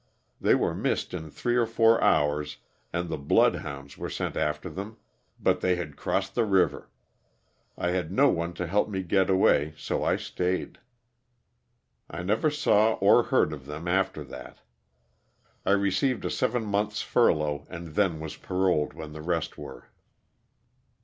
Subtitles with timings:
[0.41, 2.57] They were missed in three or four hours
[2.91, 4.97] and the blood hounds were sent after them,
[5.39, 6.89] but they had crossed the river.
[7.77, 10.79] I had no one to help me get away, so I staid.
[12.09, 14.61] I never saw or heard of them after that.
[15.67, 19.89] I received a seven month's furlough, and then was paroled when the rest were.